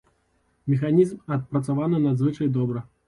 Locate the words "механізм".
0.71-1.21